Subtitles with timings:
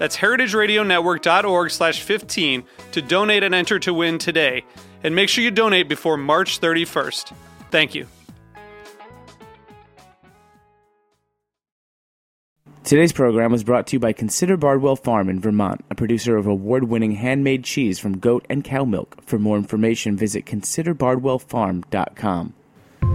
[0.00, 4.64] That's heritageradionetwork.org slash 15 to donate and enter to win today.
[5.04, 7.34] And make sure you donate before March 31st.
[7.70, 8.06] Thank you.
[12.82, 16.46] Today's program was brought to you by Consider Bardwell Farm in Vermont, a producer of
[16.46, 19.22] award winning handmade cheese from goat and cow milk.
[19.26, 22.54] For more information, visit considerbardwellfarm.com.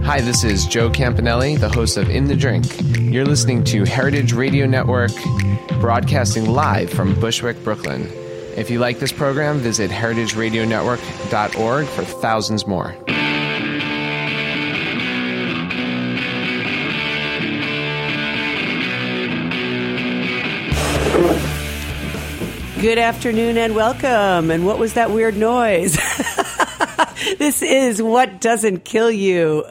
[0.04, 2.64] Hi, this is Joe Campanale, the host of In the Drink.
[2.98, 5.10] You're listening to Heritage Radio Network,
[5.80, 8.08] broadcasting live from Bushwick, Brooklyn.
[8.56, 12.94] If you like this program, visit heritageradionetwork.org for thousands more.
[22.80, 24.50] Good afternoon and welcome.
[24.50, 25.98] And what was that weird noise?
[27.46, 29.64] this is What Doesn't Kill You.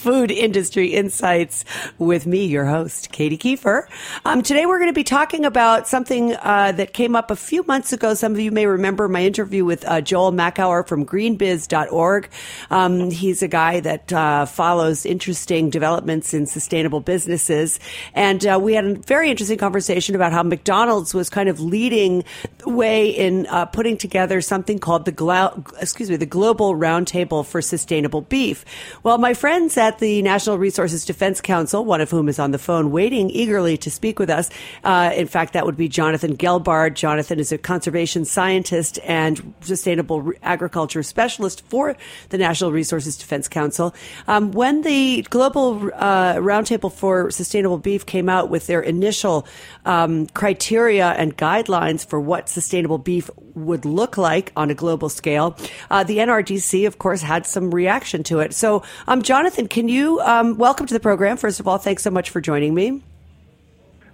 [0.00, 1.62] Food Industry Insights
[1.98, 3.86] with me, your host, Katy Keiffer.
[4.24, 7.62] Um, today we're going to be talking about something uh, that came up a few
[7.64, 8.14] months ago.
[8.14, 12.30] Some of you may remember my interview with uh, Joel Makower from greenbiz.org.
[12.70, 17.78] Um, he's a guy that uh, follows interesting developments in sustainable businesses.
[18.14, 22.24] And uh, we had a very interesting conversation about how McDonald's was kind of leading
[22.56, 27.44] the way in uh, putting together something called the, Glo- excuse me, the Global Roundtable
[27.44, 28.64] for Sustainable Beef.
[29.02, 32.58] Well, my friends at the National Resources Defense Council, one of whom is on the
[32.58, 34.48] phone waiting eagerly to speak with us.
[34.84, 36.94] Uh, in fact, that would be Jonathan Gelbard.
[36.94, 41.96] Jonathan is a conservation scientist and sustainable agriculture specialist for
[42.28, 43.92] the National Resources Defense Council.
[44.28, 49.44] Um, when the Global uh, Roundtable for Sustainable Beef came out with their initial
[49.84, 55.56] um, criteria and guidelines for what sustainable beef would look like on a global scale,
[55.90, 58.54] uh, the NRDC, of course, had some reaction to it.
[58.54, 61.36] So, um, Jonathan, can you um, welcome to the program?
[61.36, 63.02] First of all, thanks so much for joining me.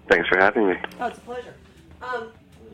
[0.09, 0.75] Thanks for having me.
[1.01, 1.55] Oh, it's a pleasure.
[2.03, 2.29] Um,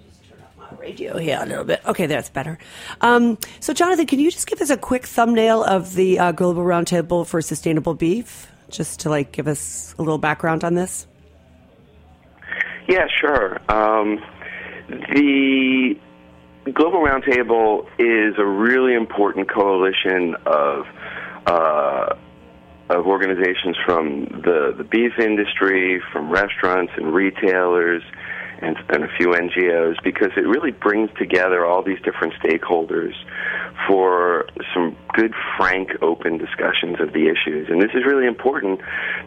[0.06, 1.80] just turn off my radio here a little bit.
[1.86, 2.58] Okay, that's better.
[3.00, 6.62] Um, so, Jonathan, can you just give us a quick thumbnail of the uh, Global
[6.62, 11.06] Roundtable for Sustainable Beef, just to like give us a little background on this?
[12.88, 13.60] Yeah, sure.
[13.70, 14.22] Um,
[14.88, 15.96] the
[16.72, 20.86] Global Roundtable is a really important coalition of
[21.46, 22.14] uh,
[22.92, 28.02] of organizations from the, the beef industry, from restaurants and retailers,
[28.60, 33.12] and, and a few NGOs, because it really brings together all these different stakeholders
[33.88, 37.68] for some good, frank, open discussions of the issues.
[37.68, 38.80] And this is really important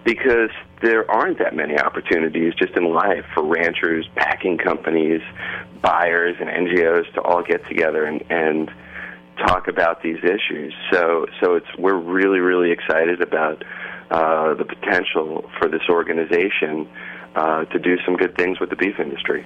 [0.05, 0.49] because
[0.81, 5.21] there aren't that many opportunities just in life for ranchers, packing companies,
[5.81, 8.71] buyers, and NGOs to all get together and, and
[9.37, 10.73] talk about these issues.
[10.91, 13.63] So, so it's we're really, really excited about
[14.11, 16.87] uh, the potential for this organization
[17.35, 19.45] uh, to do some good things with the beef industry.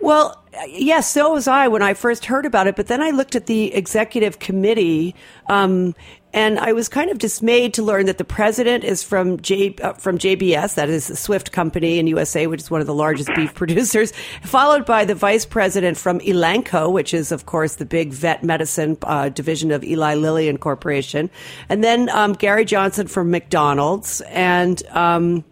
[0.00, 2.76] Well, yes, so was I when I first heard about it.
[2.76, 5.14] But then I looked at the executive committee,
[5.48, 5.94] um,
[6.32, 9.94] and I was kind of dismayed to learn that the president is from J, uh,
[9.94, 13.30] from JBS, that is a Swift company in USA, which is one of the largest
[13.34, 14.12] beef producers,
[14.42, 18.98] followed by the vice president from Elanco, which is of course the big vet medicine
[19.02, 21.30] uh, division of Eli Lilly and Corporation,
[21.68, 24.82] and then um, Gary Johnson from McDonald's, and.
[24.90, 25.44] Um,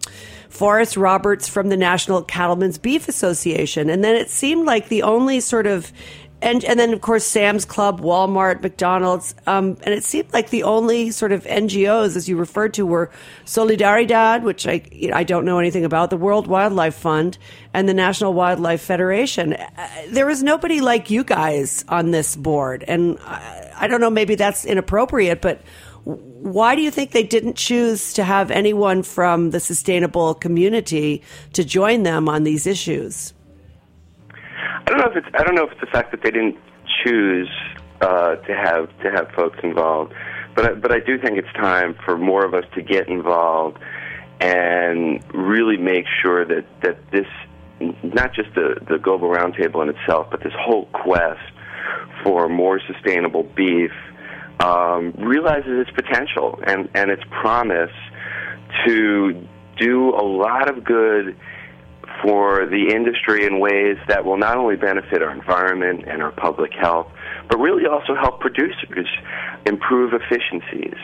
[0.49, 3.91] Forrest Roberts from the National Cattlemen's Beef Association.
[3.91, 5.93] And then it seemed like the only sort of
[6.43, 10.63] and and then of course Sam's Club, Walmart, McDonald's, um, and it seemed like the
[10.63, 13.11] only sort of NGOs, as you referred to, were
[13.45, 17.39] Solidaridad, which I you know, I don't know anything about, the World Wildlife Fund,
[17.73, 19.55] and the National Wildlife Federation.
[19.55, 24.11] Uh, there was nobody like you guys on this board, and I, I don't know,
[24.11, 25.63] maybe that's inappropriate, but
[26.07, 31.23] why do you think they didn't choose to have anyone from the sustainable community
[31.55, 33.33] to join them on these issues?
[34.87, 36.57] I don't know if it's I don't know if it's the fact that they didn't
[37.05, 37.51] choose
[38.01, 40.15] uh, to have to have folks involved,
[40.55, 43.79] but I, but I do think it's time for more of us to get involved
[44.41, 47.27] and really make sure that that this
[47.81, 51.41] not just the the global roundtable in itself, but this whole quest
[52.23, 53.91] for more sustainable beef
[54.61, 57.91] um, realizes its potential and and its promise
[58.87, 59.47] to
[59.79, 61.37] do a lot of good
[62.23, 66.73] for the industry in ways that will not only benefit our environment and our public
[66.73, 67.09] health,
[67.49, 69.09] but really also help producers
[69.67, 70.97] improve efficiencies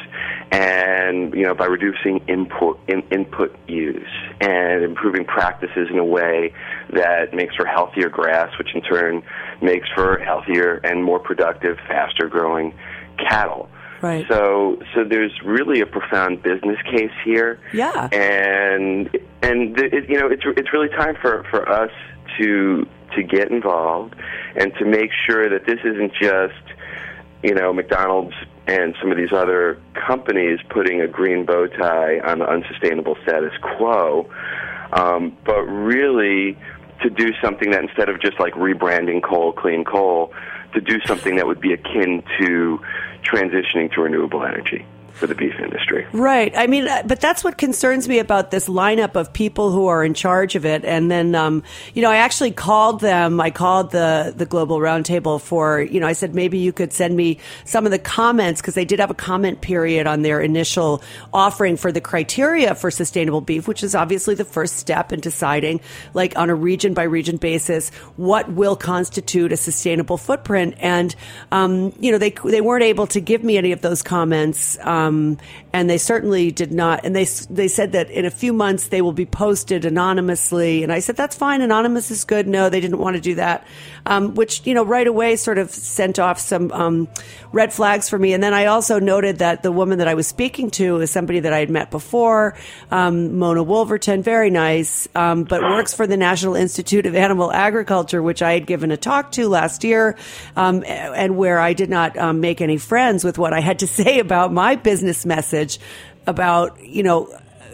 [0.51, 4.09] and you know by reducing input in, input use
[4.41, 6.53] and improving practices in a way
[6.93, 9.23] that makes for healthier grass, which in turn
[9.61, 12.75] makes for healthier and more productive, faster growing
[13.19, 13.69] cattle.
[14.03, 14.27] Right.
[14.29, 17.61] So, so there's really a profound business case here.
[17.73, 18.09] Yeah.
[18.11, 19.09] And
[19.43, 21.91] and it, you know, it's it's really time for for us
[22.39, 24.15] to to get involved
[24.57, 26.63] and to make sure that this isn't just
[27.43, 28.35] you know McDonald's
[28.67, 33.53] and some of these other companies putting a green bow tie on the unsustainable status
[33.61, 34.31] quo,
[34.93, 36.57] um, but really
[37.03, 40.33] to do something that instead of just like rebranding coal, clean coal,
[40.75, 42.81] to do something that would be akin to
[43.25, 46.07] transitioning to renewable energy for the beef industry.
[46.13, 46.53] Right.
[46.57, 50.05] I mean, uh, but that's what concerns me about this lineup of people who are
[50.05, 50.85] in charge of it.
[50.85, 51.63] And then, um,
[51.95, 53.41] you know, I actually called them.
[53.41, 57.17] I called the the Global Roundtable for, you know, I said maybe you could send
[57.17, 61.03] me some of the comments because they did have a comment period on their initial
[61.33, 65.81] offering for the criteria for sustainable beef, which is obviously the first step in deciding,
[66.15, 70.75] like on a region by region basis, what will constitute a sustainable footprint.
[70.79, 71.15] And,
[71.53, 74.79] um, you know, they they weren't able to give me any of those comments.
[74.81, 75.39] Um, um,
[75.73, 77.05] and they certainly did not.
[77.05, 80.83] And they they said that in a few months they will be posted anonymously.
[80.83, 81.63] And I said that's fine.
[81.63, 82.47] Anonymous is good.
[82.47, 83.67] No, they didn't want to do that,
[84.07, 87.09] um, which you know right away sort of sent off some um,
[87.53, 88.33] red flags for me.
[88.33, 91.41] And then I also noted that the woman that I was speaking to is somebody
[91.41, 92.57] that I had met before,
[92.91, 98.23] um, Mona Wolverton, very nice, um, but works for the National Institute of Animal Agriculture,
[98.23, 100.17] which I had given a talk to last year,
[100.57, 104.19] um, and where I did not make any friends with what I had to say
[104.19, 105.79] about my business business message
[106.27, 107.27] about, you know,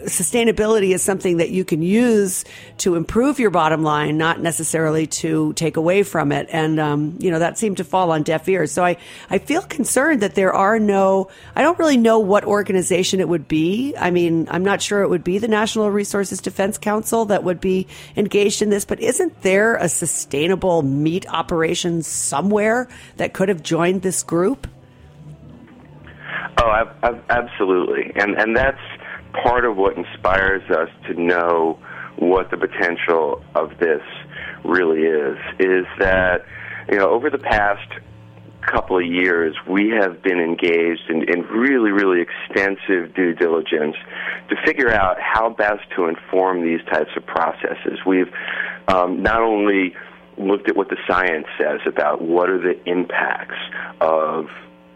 [0.05, 2.45] sustainability is something that you can use
[2.77, 6.47] to improve your bottom line, not necessarily to take away from it.
[6.49, 8.71] And, um, you know, that seemed to fall on deaf ears.
[8.71, 8.95] So I,
[9.29, 13.49] I feel concerned that there are no, I don't really know what organization it would
[13.49, 13.93] be.
[13.97, 17.59] I mean, I'm not sure it would be the National Resources Defense Council that would
[17.59, 22.87] be engaged in this, but isn't there a sustainable meat operation somewhere
[23.17, 24.67] that could have joined this group?
[26.61, 28.81] Oh, I've, I've, absolutely, and and that's
[29.43, 31.79] part of what inspires us to know
[32.17, 34.01] what the potential of this
[34.65, 35.37] really is.
[35.59, 36.45] Is that
[36.91, 37.89] you know over the past
[38.61, 43.95] couple of years, we have been engaged in, in really, really extensive due diligence
[44.49, 47.99] to figure out how best to inform these types of processes.
[48.05, 48.31] We've
[48.87, 49.95] um, not only
[50.37, 53.57] looked at what the science says about what are the impacts
[54.01, 54.47] of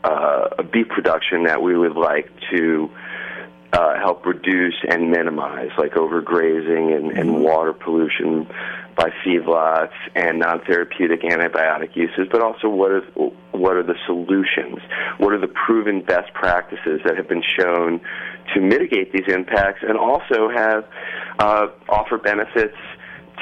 [0.04, 2.90] uh, a beef production that we would like to
[3.74, 7.42] uh, help reduce and minimize, like overgrazing and, and mm-hmm.
[7.42, 8.48] water pollution
[8.96, 13.02] by feedlots and non-therapeutic antibiotic uses, but also what are
[13.52, 14.80] what are the solutions?
[15.18, 18.02] What are the proven best practices that have been shown
[18.54, 20.86] to mitigate these impacts and also have
[21.40, 22.78] uh, offer benefits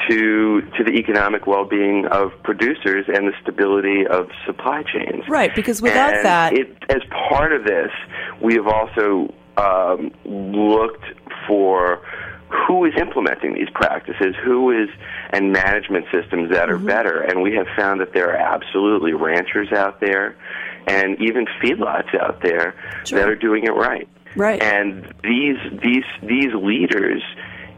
[0.10, 5.27] to to the economic well-being of producers and the stability of supply chains.
[5.27, 7.91] Right, because without and that, it, as part of this,
[8.41, 11.05] we have also um, looked
[11.48, 12.01] for
[12.67, 14.89] who is implementing these practices, who is,
[15.29, 16.86] and management systems that are mm-hmm.
[16.86, 17.21] better.
[17.21, 20.36] And we have found that there are absolutely ranchers out there,
[20.88, 23.19] and even feedlots out there sure.
[23.19, 24.07] that are doing it right.
[24.36, 24.62] Right.
[24.62, 27.21] And these these these leaders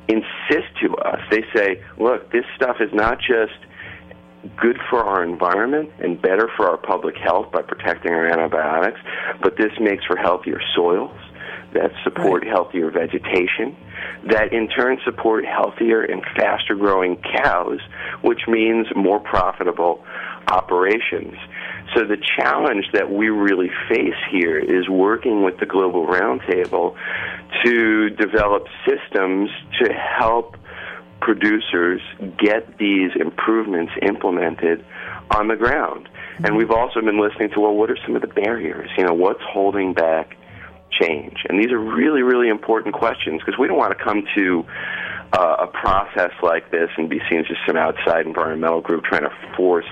[0.07, 1.19] insist to us.
[1.31, 3.53] They say, look, this stuff is not just
[4.57, 8.99] good for our environment and better for our public health by protecting our antibiotics,
[9.41, 11.17] but this makes for healthier soils
[11.73, 13.75] that support healthier vegetation,
[14.29, 17.79] that in turn support healthier and faster growing cows,
[18.21, 20.03] which means more profitable
[20.49, 21.33] operations.
[21.95, 26.95] So the challenge that we really face here is working with the Global Roundtable
[27.63, 29.49] to develop systems
[29.81, 30.57] to help
[31.21, 32.01] producers
[32.37, 34.83] get these improvements implemented
[35.31, 36.09] on the ground.
[36.37, 36.57] And mm-hmm.
[36.57, 38.89] we've also been listening to, well, what are some of the barriers?
[38.97, 40.35] You know, what's holding back
[40.99, 41.37] change?
[41.47, 44.65] And these are really, really important questions because we don't want to come to
[45.33, 49.23] uh, a process like this and be seen as just some outside environmental group trying
[49.23, 49.85] to force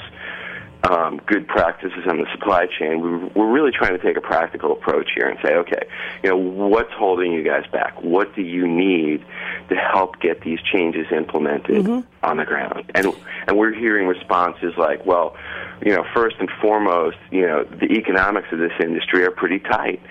[0.89, 3.01] um, good practices on the supply chain.
[3.01, 5.87] We, we're really trying to take a practical approach here and say, okay,
[6.23, 8.01] you know, what's holding you guys back?
[8.01, 9.23] What do you need
[9.69, 12.25] to help get these changes implemented mm-hmm.
[12.25, 12.91] on the ground?
[12.95, 13.07] And
[13.47, 15.35] and we're hearing responses like, well,
[15.83, 20.01] you know, first and foremost, you know, the economics of this industry are pretty tight,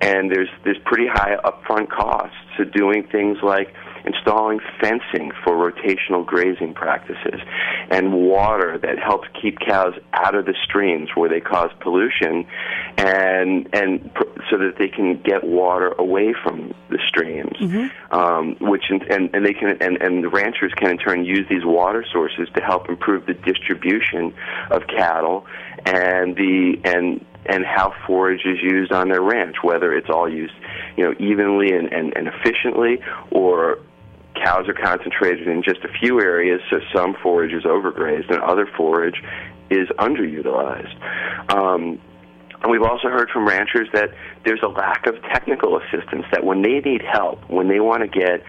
[0.00, 3.72] and there's there's pretty high upfront costs to doing things like
[4.08, 7.40] installing fencing for rotational grazing practices,
[7.90, 12.46] and water that helps keep cows out of the streams where they cause pollution,
[12.96, 18.14] and and pr- so that they can get water away from the streams, mm-hmm.
[18.14, 21.46] um, which in, and and they can and and the ranchers can in turn use
[21.48, 24.34] these water sources to help improve the distribution
[24.70, 25.46] of cattle
[25.86, 30.54] and the and and how forage is used on their ranch, whether it's all used,
[30.96, 33.00] you know, evenly and, and, and efficiently,
[33.30, 33.78] or
[34.44, 38.66] cows are concentrated in just a few areas, so some forage is overgrazed and other
[38.76, 39.22] forage
[39.70, 40.94] is underutilized.
[41.52, 42.00] Um,
[42.62, 44.10] and we've also heard from ranchers that
[44.44, 48.08] there's a lack of technical assistance, that when they need help, when they want to
[48.08, 48.42] get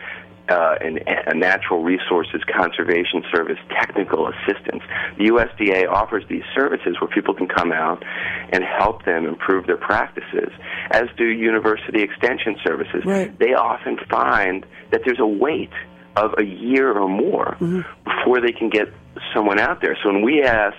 [0.49, 4.83] uh, an, a natural resources conservation service technical assistance.
[5.17, 8.03] The USDA offers these services where people can come out
[8.51, 10.51] and help them improve their practices,
[10.91, 13.05] as do university extension services.
[13.05, 13.37] Right.
[13.37, 15.71] They often find that there's a wait
[16.15, 17.81] of a year or more mm-hmm.
[18.03, 18.87] before they can get
[19.33, 19.97] someone out there.
[20.03, 20.75] So when we ask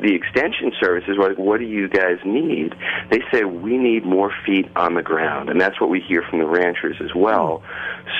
[0.00, 2.74] the extension services were like, what do you guys need?
[3.10, 5.48] They say, we need more feet on the ground.
[5.48, 7.62] And that's what we hear from the ranchers as well.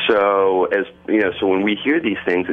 [0.08, 2.46] So, as, you know, so when we hear these things,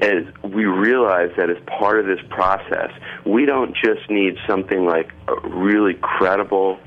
[0.00, 2.90] as we realize that as part of this process,
[3.26, 6.78] we don't just need something like a really credible,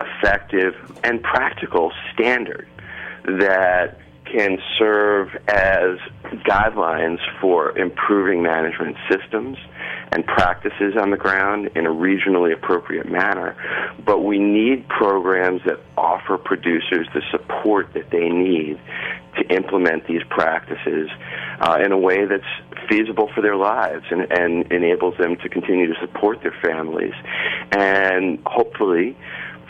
[0.00, 0.74] effective,
[1.04, 2.66] and practical standard
[3.24, 5.98] that can serve as
[6.46, 9.58] guidelines for improving management systems
[10.12, 13.56] and practices on the ground in a regionally appropriate manner.
[14.04, 18.78] But we need programs that offer producers the support that they need
[19.36, 21.08] to implement these practices
[21.60, 22.44] uh, in a way that's
[22.88, 27.14] feasible for their lives and, and enables them to continue to support their families.
[27.72, 29.16] And hopefully,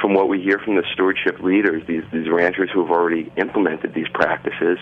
[0.03, 3.95] from what we hear from the stewardship leaders, these, these ranchers who have already implemented
[3.95, 4.77] these practices,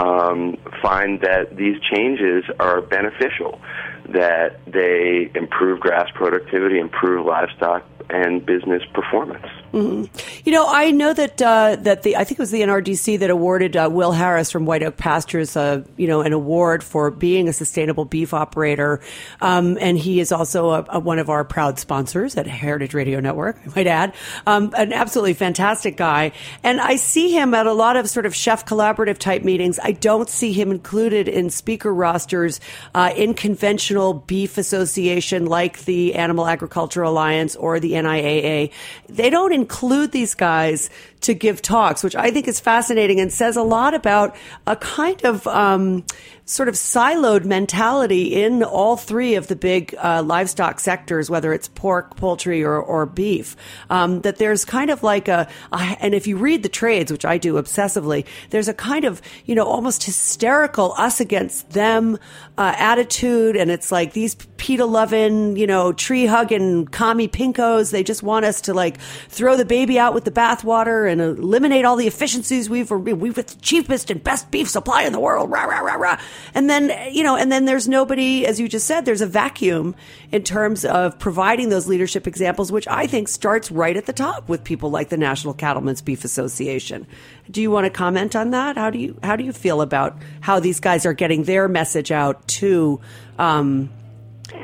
[0.00, 3.60] um, find that these changes are beneficial,
[4.08, 9.46] that they improve grass productivity, improve livestock and business performance.
[9.72, 10.04] Mm-hmm.
[10.44, 13.30] You know, I know that uh, that the I think it was the NRDC that
[13.30, 17.48] awarded uh, Will Harris from White Oak Pastures, uh, you know, an award for being
[17.48, 19.00] a sustainable beef operator,
[19.40, 23.18] um, and he is also a, a, one of our proud sponsors at Heritage Radio
[23.20, 23.56] Network.
[23.64, 24.14] I might add,
[24.46, 28.34] um, an absolutely fantastic guy, and I see him at a lot of sort of
[28.34, 29.78] chef collaborative type meetings.
[29.82, 32.60] I don't see him included in speaker rosters
[32.94, 38.70] uh, in conventional beef association like the Animal Agriculture Alliance or the NIAA.
[39.08, 40.90] They don't include these guys
[41.20, 44.34] to give talks, which I think is fascinating and says a lot about
[44.66, 46.04] a kind of um,
[46.52, 51.68] sort of siloed mentality in all three of the big uh, livestock sectors, whether it's
[51.68, 53.56] pork, poultry, or, or beef.
[53.88, 57.24] Um, that there's kind of like a, a, and if you read the trades, which
[57.24, 62.18] I do obsessively, there's a kind of, you know, almost hysterical us against them
[62.58, 63.56] uh, attitude.
[63.56, 67.92] And it's like these PETA loving, you know, tree hugging commie pinkos.
[67.92, 71.86] They just want us to like throw the baby out with the bathwater and eliminate
[71.86, 75.50] all the efficiencies we've we've got the cheapest and best beef supply in the world.
[75.50, 76.20] Rah, rah, rah, rah.
[76.54, 79.94] And then you know, and then there's nobody, as you just said, there's a vacuum
[80.30, 84.48] in terms of providing those leadership examples, which I think starts right at the top
[84.48, 87.06] with people like the National Cattlemen's Beef Association.
[87.50, 88.76] Do you want to comment on that?
[88.76, 92.10] How do you how do you feel about how these guys are getting their message
[92.10, 93.00] out to?
[93.38, 93.90] Um,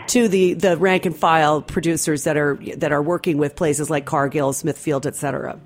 [0.09, 4.05] to the, the rank and file producers that are that are working with places like
[4.05, 5.59] Cargill, Smithfield, et cetera.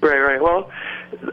[0.00, 0.42] Right, right.
[0.42, 0.70] Well,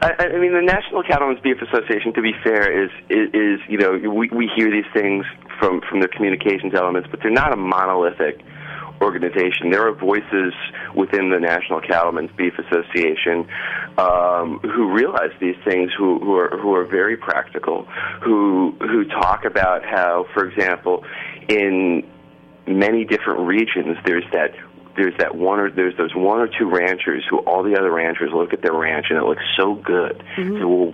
[0.01, 3.77] I, I mean, the National Cattlemen's Beef Association, to be fair, is, is, is you
[3.77, 5.25] know we we hear these things
[5.59, 8.41] from from the communications elements, but they're not a monolithic
[9.01, 9.71] organization.
[9.71, 10.53] There are voices
[10.95, 13.47] within the National Cattlemen's Beef Association
[13.97, 17.85] um, who realize these things, who, who are who are very practical,
[18.21, 21.05] who who talk about how, for example,
[21.47, 22.03] in
[22.67, 24.53] many different regions, there's that
[24.99, 28.31] there's that one or there's those one or two ranchers who all the other ranchers
[28.33, 30.21] look at their ranch and it looks so good.
[30.35, 30.59] Mm-hmm.
[30.59, 30.93] So, well,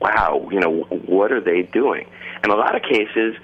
[0.00, 2.06] wow, you know, what are they doing?
[2.42, 3.36] In a lot of cases,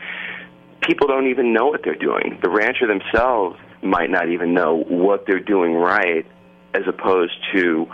[0.83, 2.41] people don't even know what they're doing.
[2.43, 6.27] The rancher themselves might not even know what they're doing right,
[6.75, 7.87] as opposed to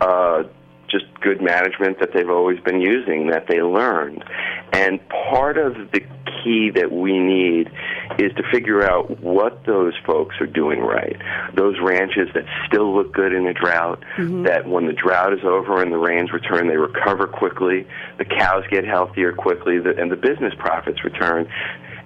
[0.00, 0.44] uh,
[0.90, 4.24] just good management that they've always been using that they learned.
[4.72, 6.00] And part of the
[6.42, 7.70] key that we need
[8.18, 11.16] is to figure out what those folks are doing right.
[11.54, 14.44] Those ranches that still look good in a drought, mm-hmm.
[14.44, 17.86] that when the drought is over and the rains return, they recover quickly,
[18.18, 21.48] the cows get healthier quickly, and the business profits return,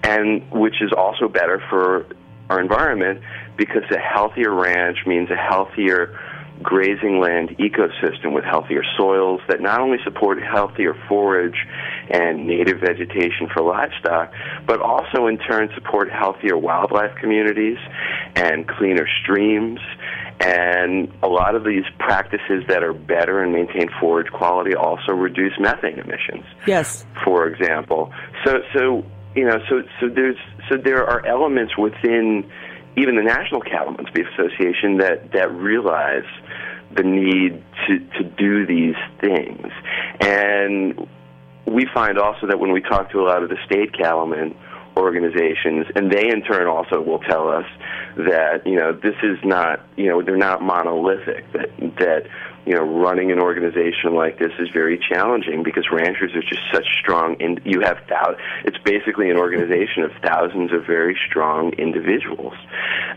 [0.02, 2.06] and which is also better for
[2.50, 3.20] our environment
[3.56, 6.18] because a healthier ranch means a healthier
[6.62, 11.66] grazing land ecosystem with healthier soils that not only support healthier forage
[12.10, 14.32] and native vegetation for livestock,
[14.66, 17.78] but also in turn support healthier wildlife communities
[18.36, 19.80] and cleaner streams.
[20.40, 25.52] And a lot of these practices that are better and maintain forage quality also reduce
[25.60, 26.44] methane emissions.
[26.66, 27.06] Yes.
[27.24, 28.12] For example.
[28.44, 30.36] So so you know, so so there's
[30.68, 32.50] so there are elements within
[32.96, 36.24] even the National Cattlemen's Beef Association that that realize
[36.94, 39.66] the need to to do these things,
[40.20, 41.08] and
[41.66, 44.54] we find also that when we talk to a lot of the state cattlemen
[44.96, 47.66] organizations, and they in turn also will tell us
[48.16, 52.26] that you know this is not you know they're not monolithic that that
[52.66, 56.86] you know, running an organization like this is very challenging because ranchers are just such
[57.00, 57.36] strong.
[57.40, 62.54] and you have thou- it's basically an organization of thousands of very strong individuals.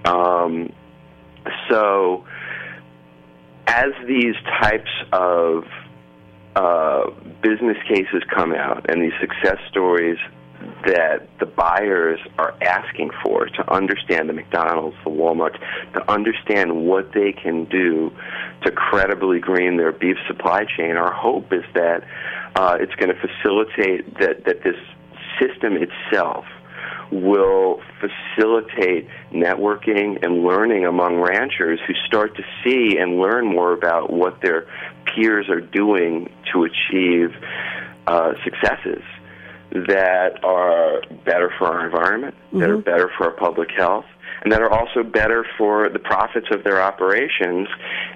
[0.05, 0.73] Um,
[1.69, 2.25] so,
[3.67, 5.63] as these types of
[6.55, 7.09] uh,
[7.41, 10.17] business cases come out and these success stories
[10.85, 15.59] that the buyers are asking for to understand the McDonald's, the Walmart,
[15.93, 18.11] to understand what they can do
[18.63, 20.95] to credibly green their beef supply chain.
[20.95, 22.03] Our hope is that
[22.55, 24.75] uh, it's going to facilitate that, that this
[25.39, 26.45] system itself
[27.11, 34.11] will facilitate networking and learning among ranchers who start to see and learn more about
[34.11, 34.67] what their
[35.05, 37.33] peers are doing to achieve
[38.07, 39.03] uh, successes
[39.87, 42.59] that are better for our environment, mm-hmm.
[42.59, 42.89] that are mm-hmm.
[42.89, 44.05] better for our public health,
[44.43, 47.67] and that are also better for the profits of their operations,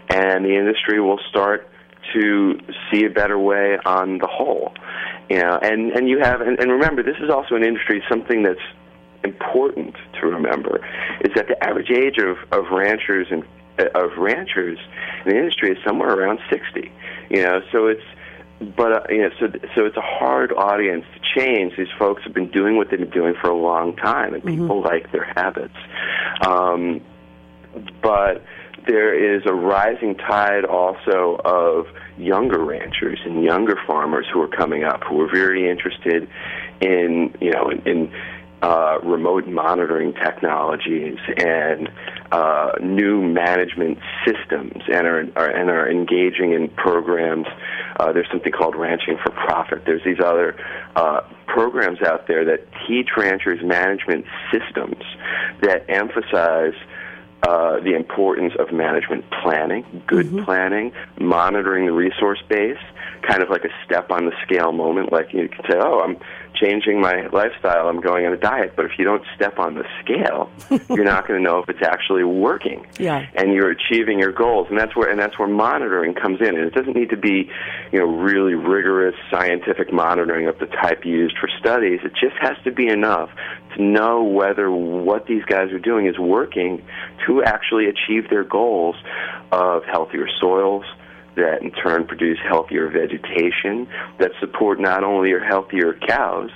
[0.10, 1.68] and the industry will start
[2.14, 2.60] to
[2.92, 4.74] see a better way on the whole.
[5.30, 8.04] You know, and and you have and, and remember, this is also an industry.
[8.10, 8.60] Something that's
[9.24, 10.86] important to remember
[11.22, 13.44] is that the average age of of ranchers and
[13.96, 14.78] of ranchers
[15.26, 16.92] in the industry is somewhere around sixty.
[17.30, 18.04] You know, so it's
[18.76, 21.74] but uh, you know, so so it's a hard audience change.
[21.78, 24.82] These folks have been doing what they've been doing for a long time, and people
[24.82, 24.88] mm-hmm.
[24.88, 25.76] like their habits.
[26.46, 27.02] Um,
[28.02, 28.44] but
[28.88, 34.84] there is a rising tide also of younger ranchers and younger farmers who are coming
[34.84, 36.28] up who are very interested
[36.82, 38.14] in you know in, in
[38.62, 41.90] uh, remote monitoring technologies and
[42.32, 47.48] uh, new management systems and are, are, and are engaging in programs.
[48.00, 49.84] Uh, there's something called Ranching for Profit.
[49.86, 50.56] There's these other
[50.96, 55.04] uh, programs out there that teach ranchers management systems
[55.62, 56.76] that emphasize
[57.44, 60.44] uh, the importance of management planning, good mm-hmm.
[60.46, 62.78] planning, monitoring the resource base,
[63.28, 65.12] kind of like a step on the scale moment.
[65.12, 66.18] Like you can say, "Oh, I'm
[66.54, 67.88] changing my lifestyle.
[67.88, 70.52] I'm going on a diet." But if you don't step on the scale,
[70.90, 72.86] you're not going to know if it's actually working.
[73.00, 73.26] Yeah.
[73.34, 76.50] And you're achieving your goals, and that's where and that's where monitoring comes in.
[76.50, 77.50] And it doesn't need to be,
[77.92, 82.02] you know, really rigorous scientific monitoring of the type used for studies.
[82.04, 83.30] It just has to be enough
[83.76, 86.82] to know whether what these guys are doing is working
[87.26, 88.96] to actually achieve their goals
[89.52, 90.86] of healthier soils,
[91.36, 93.88] that in turn produce healthier vegetation
[94.20, 96.50] that support not only your healthier cows,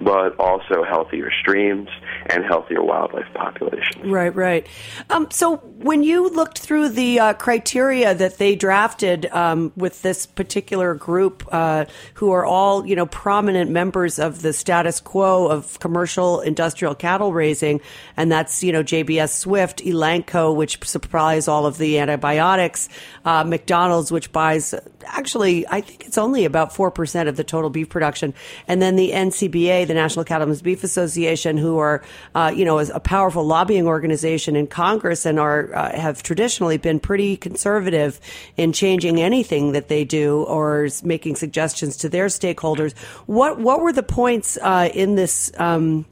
[0.00, 1.88] but also healthier streams
[2.26, 4.04] and healthier wildlife populations.
[4.04, 4.66] Right, right.
[5.10, 10.26] Um, so when you looked through the uh, criteria that they drafted um, with this
[10.26, 15.78] particular group, uh, who are all you know prominent members of the status quo of
[15.80, 17.80] commercial industrial cattle raising,
[18.16, 22.88] and that's you know JBS Swift, Elanco, which supplies all of the antibiotics,
[23.24, 24.74] uh, McDonald's, which buys
[25.06, 28.34] actually I think it's only about four percent of the total beef production,
[28.66, 32.02] and then the NCBA, the National Cattlemen's Beef Association, who are
[32.34, 36.98] uh, you know a powerful lobbying organization in Congress and are uh, have traditionally been
[36.98, 38.18] pretty conservative
[38.56, 42.98] in changing anything that they do or making suggestions to their stakeholders.
[43.26, 45.52] What what were the points uh, in this?
[45.58, 46.06] Um,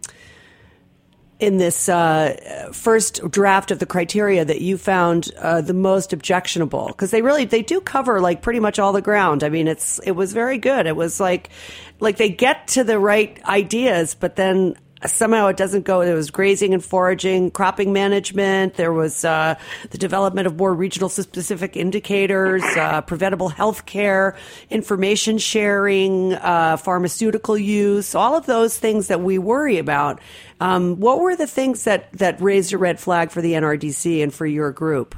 [1.38, 6.88] in this uh, first draft of the criteria that you found uh, the most objectionable?
[6.88, 9.44] Because they really they do cover like pretty much all the ground.
[9.44, 10.86] I mean it's it was very good.
[10.86, 11.50] It was like
[12.00, 16.04] like they get to the right ideas but then somehow it doesn't go.
[16.04, 18.74] There was grazing and foraging, cropping management.
[18.74, 19.56] There was uh,
[19.90, 24.36] the development of more regional specific indicators, uh, preventable health care,
[24.70, 30.20] information sharing, uh, pharmaceutical use, all of those things that we worry about.
[30.60, 34.32] Um, what were the things that, that raised a red flag for the NRDC and
[34.32, 35.14] for your group?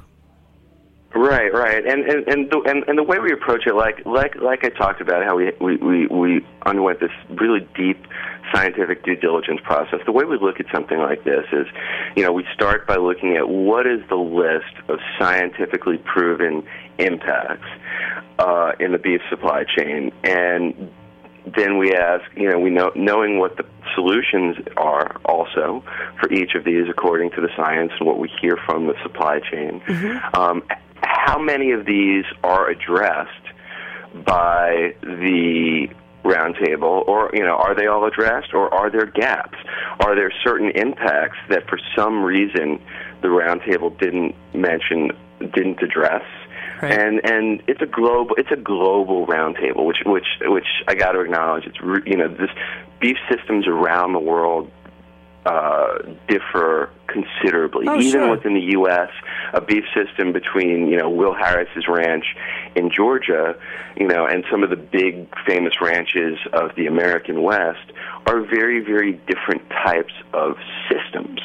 [1.14, 4.36] Right, right, and and and the, and, and the way we approach it, like like
[4.36, 8.06] like I talked about, how we we we, we underwent this really deep
[8.54, 10.00] scientific due diligence process.
[10.04, 11.66] The way we look at something like this is,
[12.14, 16.62] you know, we start by looking at what is the list of scientifically proven
[16.98, 17.68] impacts
[18.38, 20.92] uh, in the beef supply chain, and
[21.56, 25.82] then we ask, you know, we know knowing what the solutions are also
[26.20, 29.40] for each of these according to the science and what we hear from the supply
[29.40, 29.80] chain.
[29.86, 30.38] Mm-hmm.
[30.38, 30.62] Um,
[31.02, 33.30] how many of these are addressed
[34.24, 35.88] by the
[36.24, 39.58] roundtable, or you know, are they all addressed, or are there gaps?
[40.00, 42.80] Are there certain impacts that, for some reason,
[43.22, 46.24] the roundtable didn't mention, didn't address?
[46.82, 46.92] Right.
[46.92, 51.20] And and it's a global it's a global roundtable, which which which I got to
[51.20, 51.64] acknowledge.
[51.66, 52.50] It's you know this
[53.00, 54.70] beef systems around the world
[55.48, 57.86] uh, differ considerably.
[57.88, 58.30] Oh, Even sure.
[58.30, 59.08] within the U.S.,
[59.54, 62.36] a beef system between you know Will Harris's ranch
[62.76, 63.56] in Georgia,
[63.96, 67.92] you know, and some of the big famous ranches of the American West
[68.26, 70.56] are very very different types of
[70.90, 71.40] systems.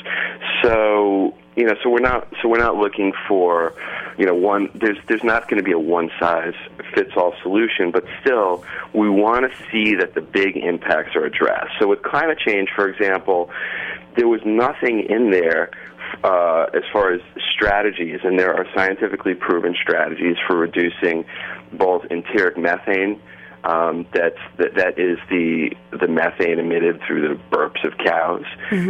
[0.61, 3.73] So you know, so we're not so we're not looking for
[4.17, 6.55] you know one there's there's not going to be a one size
[6.93, 8.63] fits all solution, but still
[8.93, 11.71] we want to see that the big impacts are addressed.
[11.79, 13.49] So with climate change, for example,
[14.15, 15.71] there was nothing in there
[16.23, 17.21] uh, as far as
[17.53, 21.25] strategies, and there are scientifically proven strategies for reducing
[21.73, 23.19] both enteric methane.
[23.63, 28.43] Um, that's that, that is the the methane emitted through the burps of cows,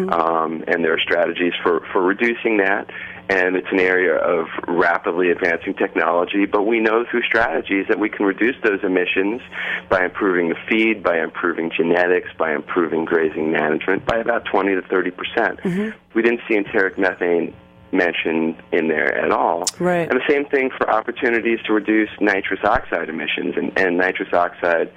[0.09, 2.89] um, and there are strategies for for reducing that.
[3.33, 8.07] And it's an area of rapidly advancing technology, but we know through strategies that we
[8.07, 9.41] can reduce those emissions
[9.89, 14.81] by improving the feed, by improving genetics, by improving grazing management by about 20 to
[14.83, 15.59] 30 percent.
[15.61, 15.97] Mm-hmm.
[16.13, 17.55] We didn't see enteric methane
[17.91, 19.65] mentioned in there at all.
[19.79, 20.09] Right.
[20.09, 23.55] And the same thing for opportunities to reduce nitrous oxide emissions.
[23.55, 24.91] And, and nitrous oxide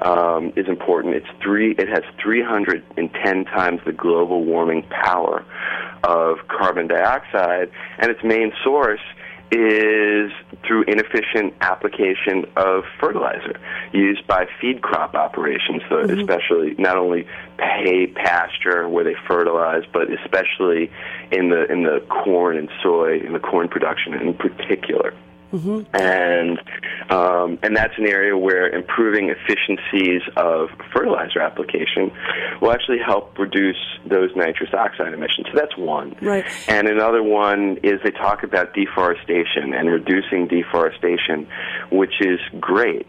[0.00, 1.14] um, is important.
[1.14, 1.72] It's three.
[1.72, 5.44] It has 310 times the global warming power
[6.04, 9.00] of carbon dioxide, and its main source
[9.52, 10.32] is
[10.66, 13.60] through inefficient application of fertilizer
[13.92, 17.26] used by feed crop operations, so especially not only
[17.58, 20.90] hay pasture where they fertilize, but especially
[21.30, 25.14] in the in the corn and soy in the corn production in particular.
[25.92, 26.58] And
[27.10, 32.10] um, and that's an area where improving efficiencies of fertilizer application
[32.60, 35.46] will actually help reduce those nitrous oxide emissions.
[35.52, 36.16] So that's one.
[36.20, 36.44] Right.
[36.68, 41.46] And another one is they talk about deforestation and reducing deforestation,
[41.90, 43.06] which is great.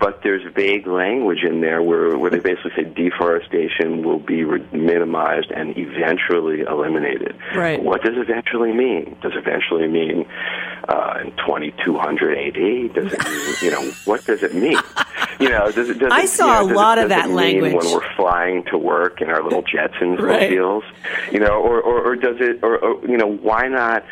[0.00, 4.66] But there's vague language in there where, where they basically say deforestation will be re-
[4.72, 7.36] minimized and eventually eliminated.
[7.54, 7.80] Right.
[7.82, 9.16] What does eventually mean?
[9.22, 10.26] Does eventually mean
[10.88, 12.94] uh, in 2200 AD?
[12.94, 14.78] Does it mean, you know, what does it mean?
[15.38, 17.28] You know, does it, does I it, saw you know, a lot it, of that
[17.28, 17.74] language.
[17.74, 20.48] when we're flying to work in our little Jetsons Right.
[20.50, 20.82] mobiles?
[21.30, 24.02] You know, or, or, or does it, or, or, you know, why not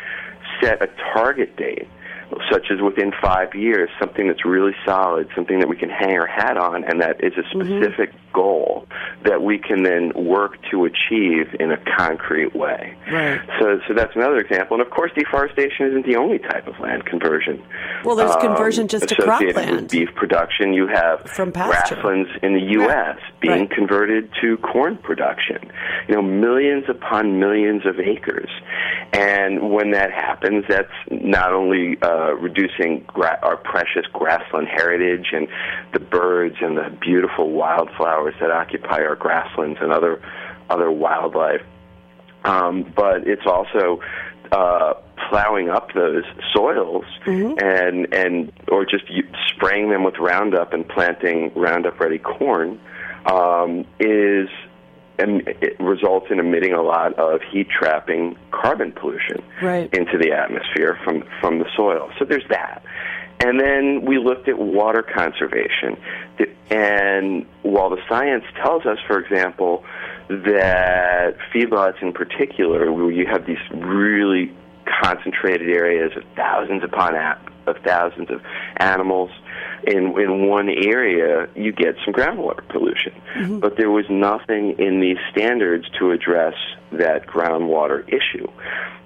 [0.61, 1.87] set a target date?
[2.51, 6.27] Such as within five years, something that's really solid, something that we can hang our
[6.27, 7.81] hat on, and that is a Mm-hmm.
[7.83, 8.85] specific goal
[9.23, 12.93] that we can then work to achieve in a concrete way.
[13.09, 13.39] Right.
[13.59, 14.77] So, so that's another example.
[14.77, 17.63] And of course, deforestation isn't the only type of land conversion.
[18.03, 19.71] Well, there's um, conversion just to cropland.
[19.71, 21.95] With beef production, you have From pasture.
[21.95, 23.17] grasslands in the U.S.
[23.39, 23.71] being Right.
[23.71, 25.71] converted to corn production.
[26.09, 28.49] You know, millions upon millions of acres.
[29.13, 32.07] And when that happens, that's not only uh,
[32.39, 35.47] reducing gra- our precious grassland heritage and
[35.93, 40.21] the birds and the beautiful wildflowers that occupy our grasslands and other
[40.69, 41.61] other wildlife,
[42.43, 43.99] um, but it's also
[44.51, 44.93] uh,
[45.29, 46.23] plowing up those
[46.53, 47.05] soils
[47.61, 49.05] and and or just
[49.49, 52.79] spraying them with Roundup and planting Roundup ready corn
[53.25, 54.49] um, is
[55.17, 59.93] and it results in emitting a lot of heat trapping carbon pollution Right.
[59.93, 62.11] into the atmosphere from from the soil.
[62.19, 62.83] So there's that.
[63.45, 65.97] And then we looked at water conservation.
[66.69, 69.83] And while the science tells us, for example,
[70.29, 74.51] that feedlots in particular, where you have these really
[75.01, 77.15] concentrated areas of thousands upon
[77.67, 78.41] of thousands of
[78.77, 79.31] animals,
[79.85, 83.13] in in one area you get some groundwater pollution.
[83.35, 83.59] Mm-hmm.
[83.59, 86.55] But there was nothing in these standards to address
[86.91, 88.47] that groundwater issue.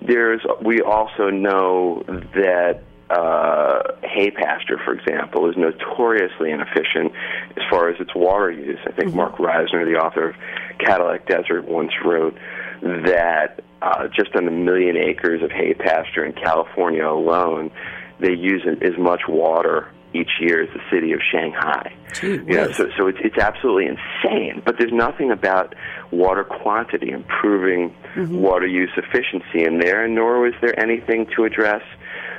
[0.02, 7.12] There's we also know that uh, hay pasture, for example, is notoriously inefficient
[7.58, 8.80] as far as its water use.
[8.86, 9.18] I think mm-hmm.
[9.18, 10.36] Marc Reisner, the author of
[10.78, 12.38] Cadillac Desert, once wrote
[12.82, 17.72] that uh, just on a million acres of hay pasture in California alone,
[18.20, 21.94] they use as much water each year as the city of Shanghai.
[22.14, 24.62] Gee, you know, so so it's it's absolutely insane.
[24.66, 25.76] But there's nothing about
[26.12, 28.40] water quantity improving mm-hmm.
[28.40, 31.84] water use efficiency in there, and nor was there anything to address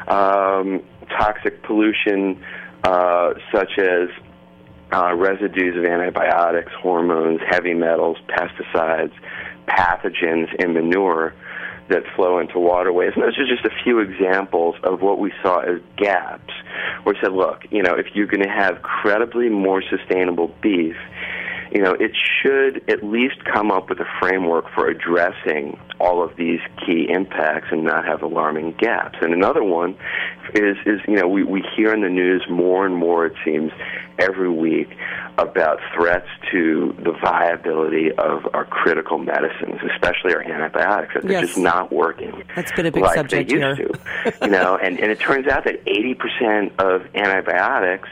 [0.08, 0.82] um,
[1.16, 2.42] toxic pollution
[2.82, 4.08] uh, such as
[4.92, 9.12] uh, residues of antibiotics, hormones, heavy metals, pesticides,
[9.68, 11.34] pathogens in manure
[11.90, 13.12] that flow into waterways.
[13.14, 16.52] And those are just a few examples of what we saw as gaps.
[17.02, 20.96] Where we said, look, you know, if you're going to have credibly more sustainable beef,
[21.70, 26.36] you know, it should at least come up with a framework for addressing all of
[26.36, 29.18] these key impacts and not have alarming gaps.
[29.20, 29.96] And another one
[30.54, 33.72] is, is you know, we, we hear in the news more and more, it seems,
[34.18, 34.88] every week
[35.38, 41.56] about threats to the viability of our critical medicines, especially our antibiotics, that they're just
[41.56, 42.42] not working.
[42.54, 43.88] That's been a big like subject they used here.
[43.88, 44.38] to.
[44.42, 48.08] you know, and, and it turns out that 80% of antibiotics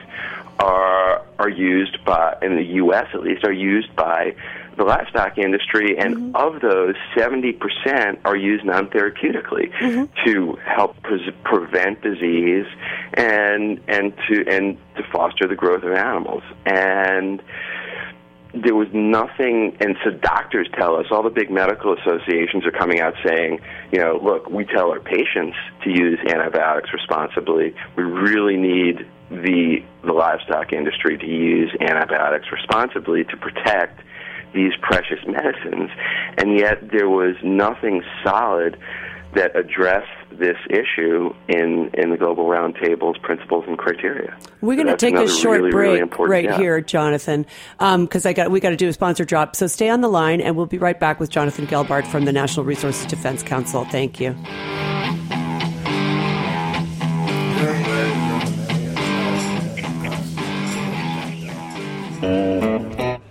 [0.59, 3.07] are are used by in the U.S.
[3.15, 4.35] at least are used by
[4.77, 6.37] the livestock industry, and Mm-hmm.
[6.37, 10.05] of those, 70% are used non-therapeutically Mm-hmm.
[10.25, 12.67] to help pre- prevent disease
[13.15, 16.43] and and to and to foster the growth of animals.
[16.67, 17.43] And
[18.55, 22.99] there was nothing, and so doctors tell us, all the big medical associations are coming
[22.99, 23.61] out saying,
[23.93, 27.75] you know, look, we tell our patients to use antibiotics responsibly.
[27.97, 34.01] We really need the the livestock industry to use antibiotics responsibly to protect
[34.55, 35.91] these precious medicines,
[36.39, 38.79] and yet there was nothing solid
[39.35, 44.37] that addressed this issue in in the global roundtable's principles and criteria.
[44.61, 46.61] We're going to that's take a short really, break really right gap.
[46.61, 47.47] here, Jonathan,
[47.79, 49.55] um, because I got we got to do a sponsor drop.
[49.55, 52.33] So stay on the line, and we'll be right back with Jonathan Gelbard from the
[52.33, 53.85] National Resources Defense Council.
[53.85, 54.35] Thank you.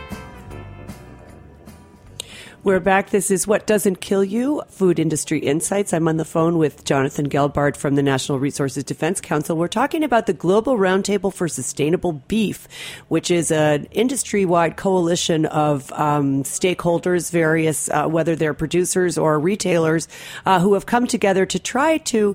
[2.65, 3.09] We're back.
[3.09, 5.91] This is What Doesn't Kill You, Food Industry Insights.
[5.91, 9.57] I'm on the phone with Jonathan Gelbard from the National Resources Defense Council.
[9.57, 12.69] We're talking about the Global Roundtable for Sustainable Beef,
[13.09, 20.07] which is an industry-wide coalition of um, stakeholders, various, uh, whether they're producers or retailers,
[20.45, 22.33] uh, who have come together to try to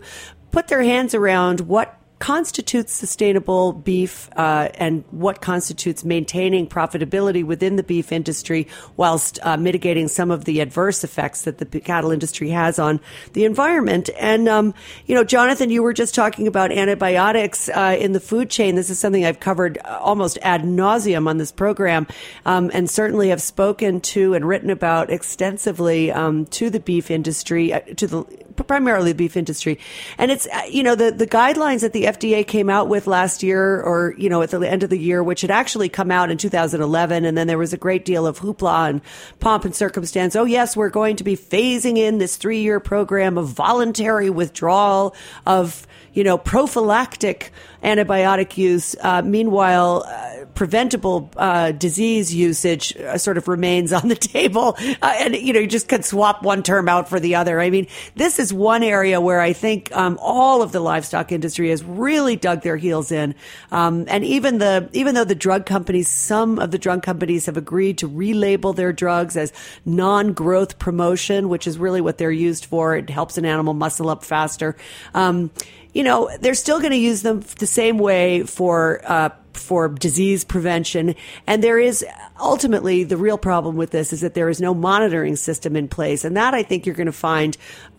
[0.51, 7.77] put their hands around what constitutes sustainable beef uh, and what constitutes maintaining profitability within
[7.77, 12.51] the beef industry whilst uh, mitigating some of the adverse effects that the cattle industry
[12.51, 13.01] has on
[13.35, 14.11] the environment.
[14.19, 14.75] And, um,
[15.07, 18.75] you know, Jonathan, you were just talking about antibiotics uh, in the food chain.
[18.75, 22.07] This is something I've covered almost ad nauseum on this program
[22.45, 27.73] um, and certainly have spoken to and written about extensively um, to the beef industry,
[27.73, 28.25] uh, to the
[28.65, 29.79] primarily the beef industry.
[30.19, 33.43] And it's, uh, you know, the, the guidelines that the FDA came out with last
[33.43, 36.31] year or, you know, at the end of the year, which had actually come out
[36.31, 37.25] in 2011.
[37.25, 39.01] And then there was a great deal of hoopla and
[39.41, 40.37] pomp and circumstance.
[40.37, 45.15] Oh, yes, we're going to be phasing in this three year program of voluntary withdrawal
[45.47, 45.87] of,
[46.19, 47.53] you know, prophylactic
[47.85, 48.97] antibiotic use.
[49.01, 54.77] Uh, meanwhile, uh, preventable uh, disease usage uh, sort of remains on the table.
[55.01, 57.61] Uh, and, you know, you just can swap one term out for the other.
[57.61, 61.33] I mean, this is is one area where I think um, all of the livestock
[61.33, 63.35] industry has really dug their heels in,
[63.71, 67.57] um, and even the even though the drug companies, some of the drug companies have
[67.57, 69.53] agreed to relabel their drugs as
[69.85, 72.97] non-growth promotion, which is really what they're used for.
[72.97, 74.77] It helps an animal muscle up faster.
[75.15, 75.51] Um,
[75.93, 80.45] you know, they're still going to use them the same way for uh, for disease
[80.45, 81.15] prevention.
[81.47, 82.05] And there is
[82.41, 86.25] ultimately the real problem with this is that there is no monitoring system in place.
[86.25, 87.57] And that I think you're going to find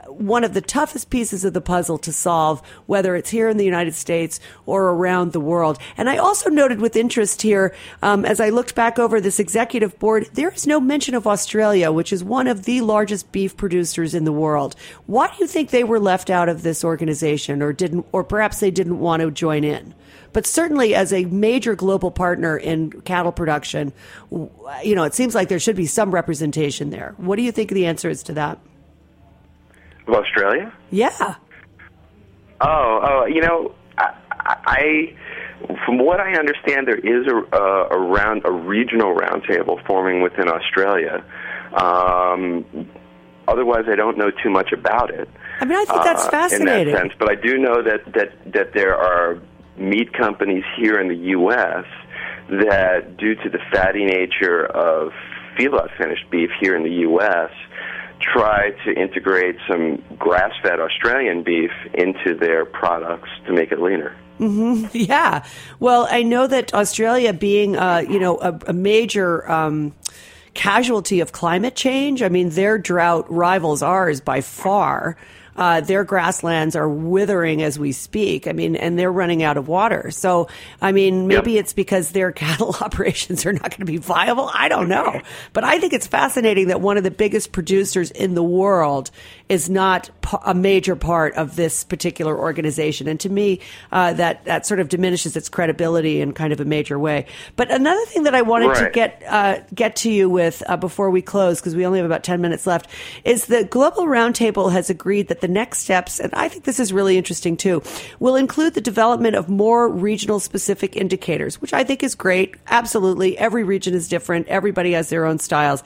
[0.07, 3.65] one of the toughest pieces of the puzzle to solve, whether it's here in the
[3.65, 5.77] United States or around the world.
[5.97, 9.97] And I also noted with interest here, um, as I looked back over this executive
[9.99, 14.15] board, there is no mention of Australia, which is one of the largest beef producers
[14.15, 14.75] in the world.
[15.05, 18.59] Why do you think they were left out of this organization, or didn't, or perhaps
[18.59, 19.93] they didn't want to join in?
[20.31, 23.93] But certainly, as a major global partner in cattle production,
[24.31, 27.15] you know, it seems like there should be some representation there.
[27.17, 28.59] What do you think the answer is to that?
[30.07, 30.73] Of Australia?
[30.91, 31.35] Yeah.
[32.61, 35.15] Oh, oh, you know, I, I
[35.85, 40.47] from what I understand, there is a, a, a round, a regional roundtable forming within
[40.47, 41.23] Australia.
[41.73, 42.89] Um,
[43.47, 45.29] otherwise, I don't know too much about it.
[45.59, 46.89] I mean, I think that's uh, fascinating.
[46.89, 49.39] In that sense, but I do know that that that there are
[49.79, 51.85] meat companies here in the U.S.
[52.49, 55.11] that, due to the fatty nature of
[55.57, 57.51] feedlot finished beef here in the U.S.,
[58.21, 64.15] try to integrate some grass-fed Australian beef into their products to make it leaner.
[64.39, 64.87] Mm-hmm.
[64.93, 65.45] Yeah.
[65.79, 69.93] Well, I know that Australia, being uh, you know a, a major um,
[70.53, 75.17] casualty of climate change, I mean their drought rivals ours by far.
[75.59, 78.47] Uh, their grasslands are withering as we speak.
[78.47, 80.09] I mean, and they're running out of water.
[80.09, 80.47] So,
[80.81, 81.65] I mean, maybe yep.
[81.65, 84.49] it's because their cattle operations are not going to be viable.
[84.53, 85.19] I don't know.
[85.51, 89.11] But I think it's fascinating that one of the biggest producers in the world
[89.49, 90.09] is not
[90.45, 93.09] a major part of this particular organization.
[93.09, 93.59] And to me,
[93.91, 97.25] uh, that, that sort of diminishes its credibility in kind of a major way.
[97.57, 98.85] But another thing that I wanted right.
[98.85, 102.05] to get, uh, get to you with uh, before we close, because we only have
[102.05, 102.89] about 10 minutes left,
[103.25, 106.93] is the Global Roundtable has agreed that the next steps, and I think this is
[106.93, 107.81] really interesting too,
[108.19, 112.55] will include the development of more regional specific indicators, which I think is great.
[112.67, 113.37] Absolutely.
[113.37, 114.47] Every region is different.
[114.47, 115.83] Everybody has their own styles.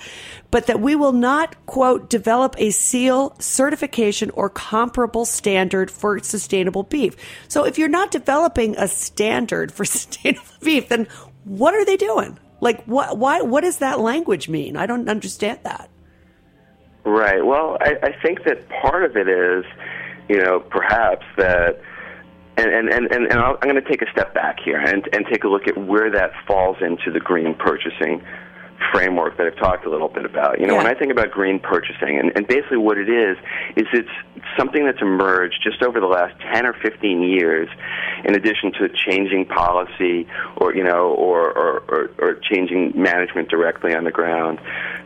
[0.51, 6.83] But that we will not, quote, develop a seal, certification, or comparable standard for sustainable
[6.83, 7.15] beef.
[7.47, 11.07] So if you're not developing a standard for sustainable beef, then
[11.43, 12.37] what are they doing?
[12.61, 14.77] Like, what, why, what does that language mean?
[14.77, 15.89] I don't understand that.
[17.05, 17.45] Right.
[17.45, 19.65] Well, I, I think that part of it is,
[20.29, 21.81] you know, perhaps that,
[22.55, 25.25] and and and and, and I'm going to take a step back here and and
[25.25, 28.23] take a look at where that falls into the green purchasing
[28.91, 30.59] framework that I've talked a little bit about.
[30.59, 30.83] You know, yeah.
[30.83, 33.37] when I think about green purchasing, and, and basically what it is,
[33.75, 34.09] is it's
[34.57, 37.69] something that's emerged just over the last 10 or 15 years,
[38.25, 43.95] in addition to changing policy or, you know, or, or, or, or changing management directly
[43.95, 44.59] on the ground,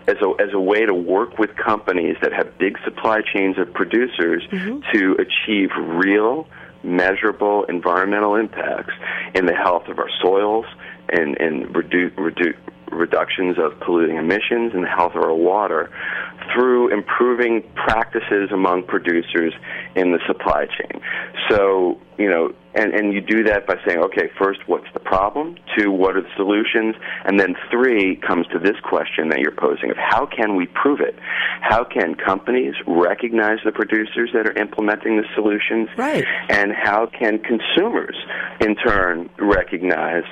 [0.08, 3.74] as a, as a way to work with companies that have big supply chains of
[3.74, 4.80] producers mm-hmm.
[4.94, 6.48] to achieve real,
[6.84, 8.94] measurable environmental impacts
[9.36, 10.66] in the health of our soils
[11.10, 12.56] and, and reduce, reduce
[12.92, 15.90] reductions of polluting emissions and the health of our water
[16.54, 19.54] through improving practices among producers
[19.96, 21.02] in the supply chain.
[21.50, 25.56] So, you know, and, and you do that by saying, okay, first, what's the problem?
[25.78, 26.96] Two, what are the solutions?
[27.26, 31.00] And then three comes to this question that you're posing of how can we prove
[31.00, 31.16] it?
[31.62, 35.90] How can companies recognize the producers that are implementing the solutions?
[35.98, 36.26] Right.
[36.50, 38.16] And how can consumers,
[38.60, 40.26] in turn, recognize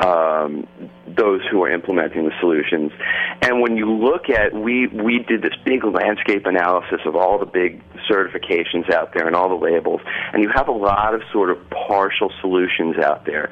[0.00, 0.66] um,
[1.06, 2.92] those who are implementing the solutions.
[3.40, 7.46] And when you look at, we, we did this big landscape analysis of all the
[7.46, 10.00] big certifications out there and all the labels,
[10.32, 13.50] and you have a lot of sort of partial solutions out there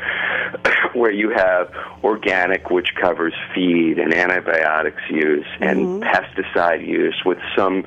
[0.95, 6.03] where you have organic, which covers feed and antibiotics use and mm-hmm.
[6.03, 7.85] pesticide use with some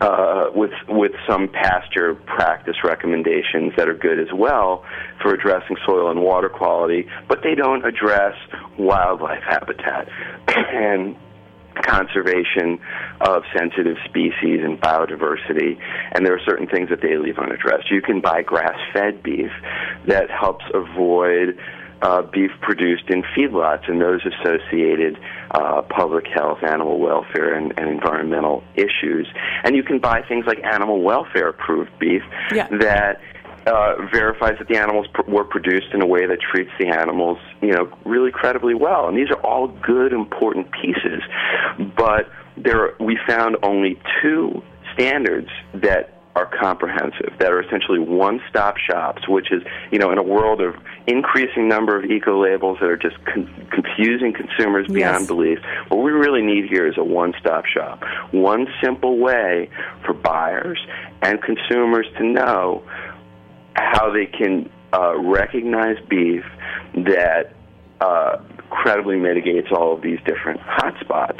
[0.00, 4.84] uh, with with some pasture practice recommendations that are good as well
[5.20, 8.34] for addressing soil and water quality, but they don't address
[8.78, 10.08] wildlife habitat
[10.48, 11.16] and
[11.74, 12.78] conservation
[13.20, 15.78] of sensitive species and biodiversity,
[16.12, 17.90] and there are certain things that they leave unaddressed.
[17.90, 19.50] You can buy grass-fed beef
[20.06, 21.58] that helps avoid
[22.02, 25.18] uh, beef produced in feedlots and those associated
[25.52, 29.28] uh, public health, animal welfare, and, and, environmental issues.
[29.62, 32.66] And you can buy things like animal welfare approved beef yeah.
[32.68, 33.20] that
[33.66, 37.38] uh, verifies that the animals pr- were produced in a way that treats the animals,
[37.60, 39.08] you know, really credibly well.
[39.08, 41.22] And these are all good, important pieces.
[41.96, 44.62] But there, we found only two
[44.94, 50.22] standards that are comprehensive, that are essentially one-stop shops, which is, you know, in a
[50.22, 50.74] world of
[51.06, 55.26] increasing number of eco labels that are just con- confusing consumers beyond Yes.
[55.26, 55.58] belief.
[55.88, 59.68] What we really need here is a one-stop shop, one simple way
[60.06, 60.78] for buyers
[61.20, 62.82] and consumers to know
[63.74, 66.44] how they can uh, recognize beef
[66.94, 67.52] that
[68.00, 68.38] uh,
[68.72, 71.38] credibly mitigates all of these different hotspots.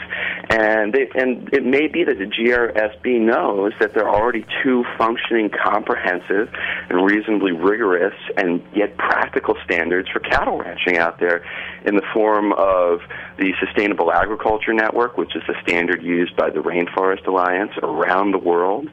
[0.50, 4.84] And they, and it may be that the GRSB knows that there are already two
[4.98, 6.52] functioning, comprehensive,
[6.88, 11.44] and reasonably rigorous and yet practical standards for cattle ranching out there
[11.84, 13.00] in the form of
[13.38, 18.38] the Sustainable Agriculture Network, which is the standard used by the Rainforest Alliance around the
[18.38, 18.88] world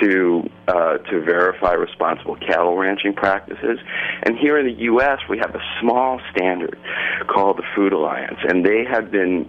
[0.00, 3.78] to uh, to verify responsible cattle ranching practices.
[4.22, 6.78] And here in the U.S., we have a small standard
[7.26, 9.48] called the Food Alliance, and they have been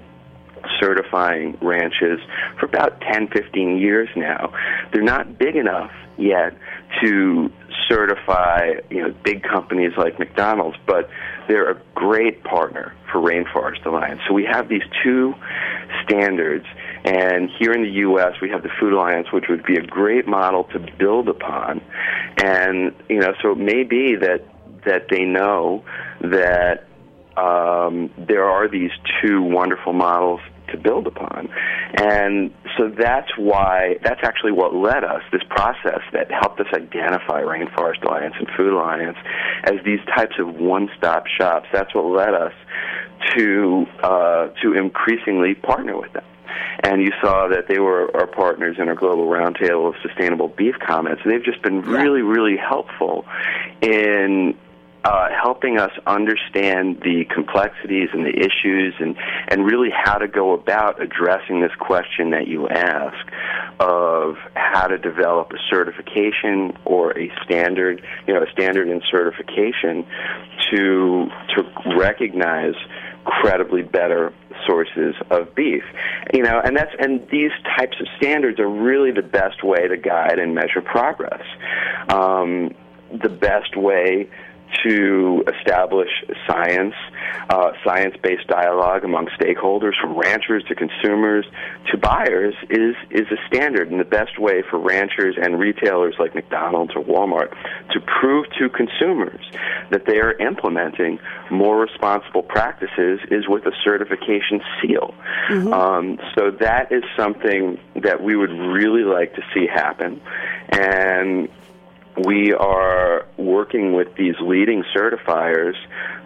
[0.80, 2.20] certifying ranches
[2.60, 4.54] for about 10, 15 years now.
[4.92, 6.56] They're not big enough yet
[7.04, 7.52] to
[7.90, 11.10] certify, you know, big companies like McDonald's, but
[11.48, 14.22] they're a great partner for Rainforest Alliance.
[14.28, 15.34] So we have these two
[16.06, 16.66] standards
[17.06, 20.26] and here in the U.S., we have the Food Alliance, which would be a great
[20.26, 21.82] model to build upon.
[22.38, 24.46] And you know, so it may be that
[24.86, 25.84] that they know
[26.22, 26.88] that
[27.38, 30.40] um, there are these two wonderful models
[30.72, 31.50] to build upon.
[31.96, 37.42] And so that's why, that's actually what led us, this process that helped us identify
[37.42, 39.18] Rainforest Alliance and Food Alliance
[39.64, 41.68] as these types of one-stop shops.
[41.72, 42.54] That's what led us
[43.36, 46.24] to, uh, to increasingly partner with them.
[46.84, 50.76] And you saw that they were our partners in our global roundtable of sustainable beef
[50.86, 51.22] comments.
[51.24, 53.26] And they've just been really, really helpful
[53.82, 54.58] in
[55.04, 59.16] uh, helping us understand the complexities and the issues and,
[59.50, 63.28] and really how to go about addressing this question that you ask
[63.80, 70.06] of how to develop a certification or a standard, you know, a standard in certification
[70.72, 72.76] to, to recognize
[73.26, 74.34] credibly better
[74.66, 75.84] sources of beef.
[76.34, 79.98] You know, and that's and these types of standards are really the best way to
[79.98, 81.44] guide and measure progress.
[82.10, 82.74] Um,
[83.22, 84.30] the best way
[84.86, 86.10] to establish
[86.48, 86.96] science,
[87.50, 91.46] uh, science-based dialogue among stakeholders, from ranchers to consumers
[91.92, 93.92] to buyers, is is a standard.
[93.92, 97.52] And the best way for ranchers and retailers like McDonald's or Walmart
[97.92, 99.46] to prove to consumers
[99.90, 101.20] that they are implementing
[101.52, 105.14] more responsible practices is with a certification seal.
[105.74, 110.22] Um, so that is something that we would really like to see happen,
[110.70, 111.50] and
[112.18, 115.74] we are working with these leading certifiers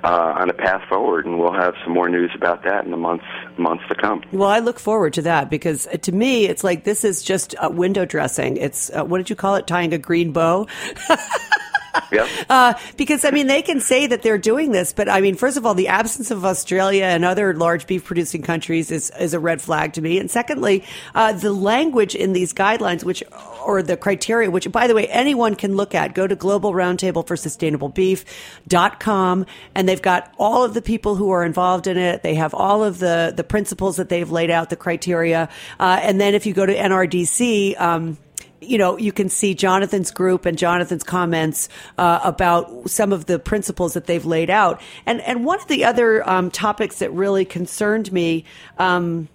[0.03, 2.97] uh, on a path forward, and we'll have some more news about that in the
[2.97, 3.25] months
[3.57, 4.23] months to come.
[4.31, 7.55] Well, I look forward to that because uh, to me, it's like this is just
[7.55, 8.57] uh, window dressing.
[8.57, 9.67] It's uh, what did you call it?
[9.67, 10.67] Tying a green bow.
[12.11, 12.27] Yep.
[12.49, 15.57] Uh, because I mean, they can say that they're doing this, but I mean, first
[15.57, 19.39] of all, the absence of Australia and other large beef producing countries is is a
[19.39, 20.17] red flag to me.
[20.17, 20.83] And secondly,
[21.15, 23.23] uh, the language in these guidelines, which
[23.65, 26.13] or the criteria, which by the way, anyone can look at.
[26.13, 29.45] Go to Global Roundtable for Sustainable Beef.com
[29.75, 32.23] and they've got all of the people who are involved in it.
[32.23, 36.19] They have all of the the principles that they've laid out, the criteria, uh, and
[36.19, 37.79] then if you go to NRDC.
[37.79, 38.17] Um,
[38.61, 43.39] you know, you can see Jonathan's group and Jonathan's comments uh, about some of the
[43.39, 44.81] principles that they've laid out.
[45.05, 48.45] And and one of the other um, topics that really concerned me,
[48.77, 49.29] um,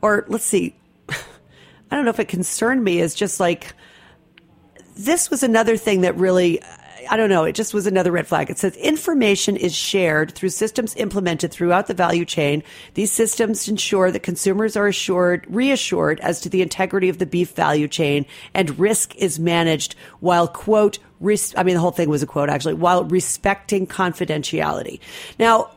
[0.00, 0.74] or let's see,
[1.08, 1.16] I
[1.96, 3.74] don't know if it concerned me, is just like
[4.96, 6.60] this was another thing that really
[7.08, 8.50] I don't know, it just was another red flag.
[8.50, 12.62] It says information is shared through systems implemented throughout the value chain.
[12.94, 17.50] These systems ensure that consumers are assured, reassured as to the integrity of the beef
[17.52, 22.22] value chain and risk is managed while quote, res- I mean, the whole thing was
[22.22, 25.00] a quote actually, while respecting confidentiality.
[25.38, 25.70] Now,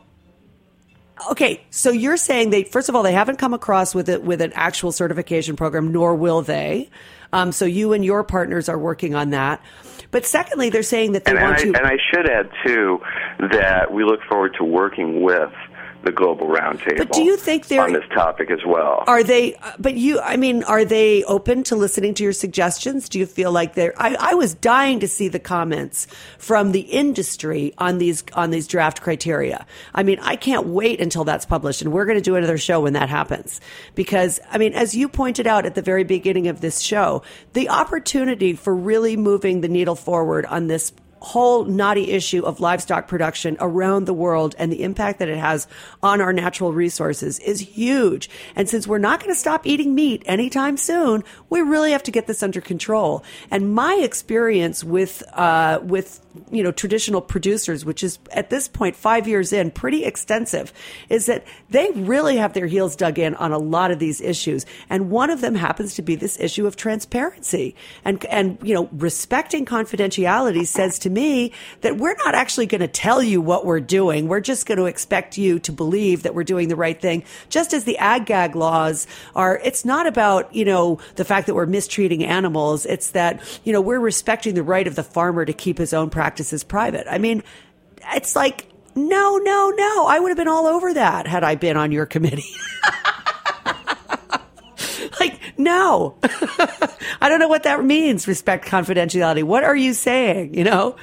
[1.30, 4.40] Okay, so you're saying they first of all they haven't come across with it with
[4.40, 6.90] an actual certification program, nor will they.
[7.32, 9.62] Um, so you and your partners are working on that.
[10.10, 11.68] But secondly, they're saying that they And, want I, to.
[11.68, 12.98] and I should add too
[13.52, 15.52] that we look forward to working with
[16.04, 16.98] the global roundtable.
[16.98, 19.02] But do you think they're- on this topic as well?
[19.06, 19.56] Are they?
[19.78, 23.08] But you, I mean, are they open to listening to your suggestions?
[23.08, 23.94] Do you feel like they're?
[24.00, 26.06] I, I was dying to see the comments
[26.38, 29.66] from the industry on these on these draft criteria.
[29.94, 32.80] I mean, I can't wait until that's published, and we're going to do another show
[32.80, 33.60] when that happens.
[33.94, 37.22] Because I mean, as you pointed out at the very beginning of this show,
[37.54, 43.08] the opportunity for really moving the needle forward on this whole knotty issue of livestock
[43.08, 45.66] production around the world and the impact that it has
[46.02, 48.30] on our natural resources is huge.
[48.54, 52.10] And since we're not going to stop eating meat anytime soon, we really have to
[52.10, 53.24] get this under control.
[53.50, 58.96] And my experience with uh, with you know traditional producers, which is at this point
[58.96, 60.72] five years in, pretty extensive,
[61.08, 64.66] is that they really have their heels dug in on a lot of these issues.
[64.90, 67.74] And one of them happens to be this issue of transparency
[68.04, 72.88] and and you know respecting confidentiality says to me that we're not actually going to
[72.88, 74.28] tell you what we're doing.
[74.28, 77.24] We're just going to expect you to believe that we're doing the right thing.
[77.48, 81.54] Just as the ag gag laws are, it's not about you know the fact that
[81.54, 82.86] we're mistreating animals.
[82.86, 86.10] It's that you know we're respecting the right of the farmer to keep his own
[86.28, 87.06] practices private.
[87.10, 87.42] I mean,
[88.12, 90.06] it's like no, no, no.
[90.06, 92.44] I would have been all over that had I been on your committee.
[95.20, 96.18] like, no.
[96.22, 99.42] I don't know what that means, respect confidentiality.
[99.42, 100.52] What are you saying?
[100.52, 100.96] You know?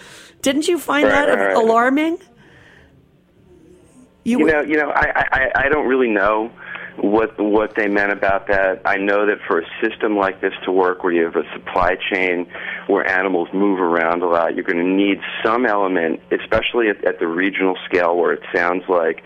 [0.44, 1.56] Didn't you find Right, that right, right.
[1.56, 2.20] alarming?
[4.26, 6.52] You know, you know, I, I, I don't really know
[6.98, 8.82] what what they meant about that.
[8.86, 11.96] I know that for a system like this to work, where you have a supply
[12.12, 12.48] chain
[12.88, 17.20] where animals move around a lot, you're going to need some element, especially at, at
[17.20, 19.24] the regional scale, where it sounds like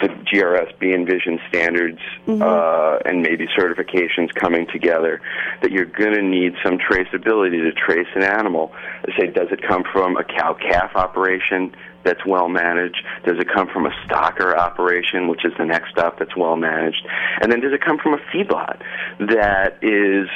[0.00, 1.98] the GRSB and Vision standards
[2.28, 5.20] uh, and maybe certifications coming together,
[5.62, 8.72] that you're going to need some traceability to trace an animal.
[9.18, 11.74] Say, does it come from a cow calf operation?
[12.04, 13.00] that's well managed?
[13.24, 17.06] Does it come from a stocker operation, which is the next step that's well managed?
[17.40, 18.80] And then does it come from a feedlot
[19.20, 20.28] that is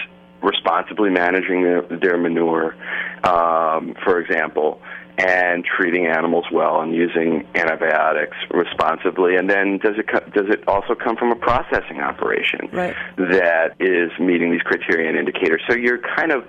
[0.42, 2.76] responsibly managing their, their manure,
[3.24, 4.80] um, for example,
[5.18, 9.36] and treating animals well and using antibiotics responsibly?
[9.36, 12.94] And then does it co- does it also come from a processing operation Right.
[13.16, 15.62] that is meeting these criteria and indicators?
[15.68, 16.44] So you're kind of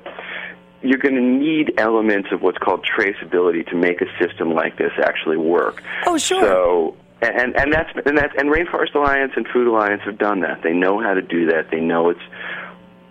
[0.81, 4.91] you're going to need elements of what's called traceability to make a system like this
[5.03, 5.81] actually work.
[6.05, 6.41] Oh, sure.
[6.41, 10.61] So, and and that's and that's and Rainforest Alliance and Food Alliance have done that.
[10.61, 11.71] They know how to do that.
[11.71, 12.19] They know it's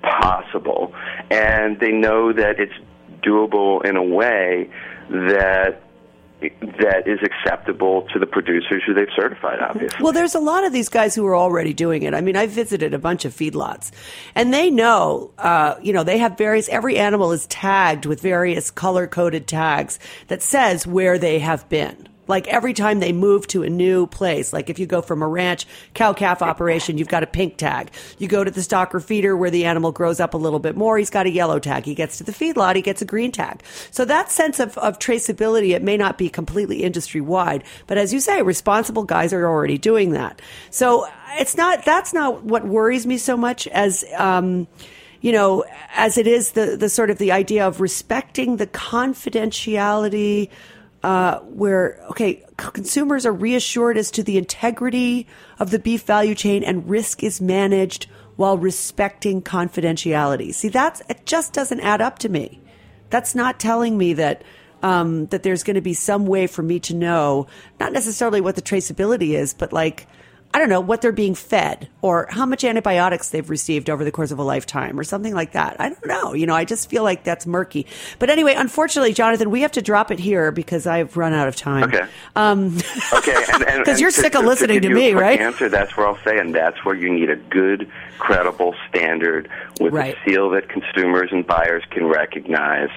[0.02, 0.94] possible,
[1.30, 2.72] and they know that it's
[3.22, 4.70] doable in a way
[5.11, 5.82] that
[6.40, 9.59] that is acceptable to the producers who they've certified.
[9.61, 9.98] Obviously.
[10.02, 12.12] Well, there's a lot of these guys who are already doing it.
[12.12, 13.90] I mean, I visited a bunch of feedlots,
[14.34, 16.68] and they know, uh, you know, they have various.
[16.68, 19.98] Every animal is tagged with various color coded tags
[20.28, 22.09] that says where they have been.
[22.29, 25.29] Like every time they move to a new place, like if you go from a
[25.29, 27.91] ranch cow calf operation, you've got a pink tag.
[28.18, 30.99] You go to the stocker feeder where the animal grows up a little bit more,
[30.99, 31.85] he's got a yellow tag.
[31.85, 33.62] He gets to the feedlot, he gets a green tag.
[33.91, 38.12] So that sense of, of traceability, it may not be completely industry wide, but as
[38.12, 40.41] you say, responsible guys are already doing that.
[40.70, 41.07] So
[41.39, 44.66] it's not, that's not what worries me so much as, um,
[45.20, 45.64] you know,
[45.95, 50.51] as it is the, the sort of the idea of respecting the confidentiality,
[51.07, 55.28] uh, where, okay, consumers are reassured as to the integrity
[55.61, 60.52] of the beef value chain and risk is managed while respecting confidentiality.
[60.52, 62.61] See, that's, it just doesn't add up to me.
[63.09, 64.42] That's not telling me that,
[64.82, 67.46] um, that there's going to be some way for me to know,
[67.78, 70.09] not necessarily what the traceability is, but like,
[70.57, 74.11] I don't know what they're being fed or how much antibiotics they've received over the
[74.11, 75.76] course of a lifetime or something like that.
[75.78, 76.32] I don't know.
[76.32, 77.86] You know, I just feel like that's murky.
[78.18, 81.57] But anyway, unfortunately, Jonathan, we have to drop it here because I've run out of
[81.57, 81.84] time.
[81.94, 82.07] Okay.
[82.36, 82.78] Um,
[83.12, 85.38] Okay, and, and 'Cause and you're to- sick of to- listening to a me, right?
[85.38, 85.68] Answer.
[85.68, 87.86] That's where I'll say, and that's where you need a good,
[88.18, 90.16] credible standard with Right.
[90.16, 92.88] a seal that consumers and buyers can recognize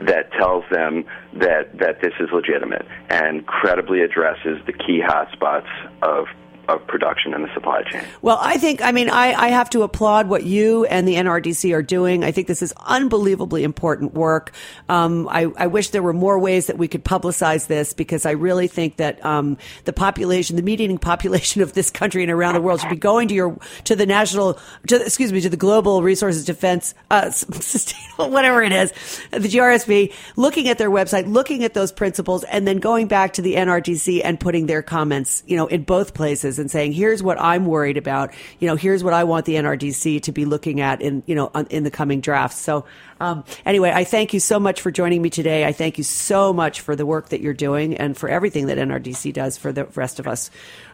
[0.00, 1.04] that tells them
[1.34, 5.68] that that this is legitimate and credibly addresses the key hotspots
[6.00, 6.26] of
[6.68, 8.04] of production in the supply chain.
[8.22, 11.74] Well, I think, I mean, I, I have to applaud what you and the NRDC
[11.74, 12.24] are doing.
[12.24, 14.52] I think this is unbelievably important work.
[14.88, 18.32] Um, I, I wish there were more ways that we could publicize this because I
[18.32, 22.54] really think that um, the population, the meat eating population of this country and around
[22.54, 25.56] the world should be going to your, to the national, to, excuse me, to the
[25.56, 28.92] Global Resources Defense, uh, sustainable, whatever it is,
[29.30, 33.42] the GRSB, looking at their website, looking at those principles, and then going back to
[33.42, 37.38] the NRDC and putting their comments, you know, in both places and saying, here's what
[37.38, 38.32] I'm worried about.
[38.58, 41.48] You know, here's what I want the NRDC to be looking at in, you know,
[41.68, 42.58] in the coming drafts.
[42.58, 42.86] So,
[43.20, 45.66] um, anyway, I thank you so much for joining me today.
[45.66, 48.78] I thank you so much for the work that you're doing and for everything that
[48.78, 50.50] NRDC does for the rest of us,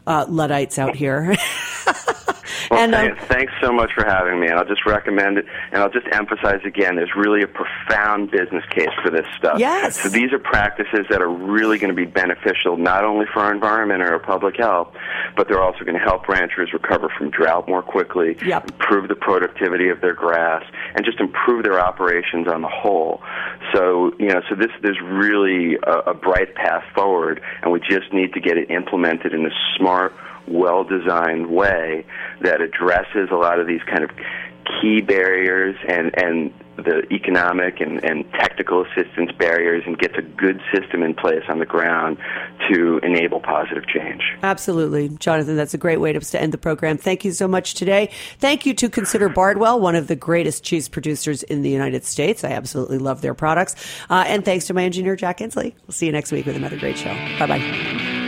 [0.06, 1.36] uh, Luddites out here.
[2.70, 4.48] Well, and um, thanks so much for having me.
[4.48, 8.64] And I'll just recommend it, and I'll just emphasize again: there's really a profound business
[8.70, 9.58] case for this stuff.
[9.58, 10.00] Yes.
[10.00, 13.52] So these are practices that are really going to be beneficial not only for our
[13.52, 14.94] environment or our public health,
[15.36, 18.70] but they're also going to help ranchers recover from drought more quickly, Yep.
[18.72, 23.22] improve the productivity of their grass, and just improve their operations on the whole.
[23.74, 28.12] So you know, so this there's really a, a bright path forward, and we just
[28.12, 30.12] need to get it implemented in a smart
[30.50, 32.04] well designed way
[32.42, 34.10] that addresses a lot of these kind of
[34.80, 40.60] key barriers and, and the economic and, and technical assistance barriers and gets a good
[40.72, 42.16] system in place on the ground
[42.70, 44.22] to enable positive change.
[44.42, 45.08] Absolutely.
[45.08, 46.96] Jonathan, that's a great way to end the program.
[46.96, 48.10] Thank you so much today.
[48.38, 52.44] Thank you to Consider Bardwell, one of the greatest cheese producers in the United States.
[52.44, 53.74] I absolutely love their products.
[54.08, 55.74] Uh, and thanks to my engineer, Jack Inslee.
[55.86, 57.14] We'll see you next week with another great show.
[57.38, 58.27] Bye bye.